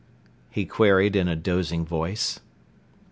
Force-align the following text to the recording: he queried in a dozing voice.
he 0.49 0.65
queried 0.65 1.15
in 1.15 1.27
a 1.27 1.35
dozing 1.35 1.85
voice. 1.85 2.39